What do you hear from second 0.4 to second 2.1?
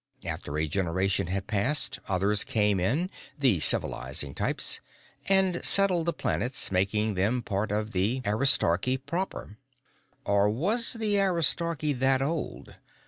a generation had passed,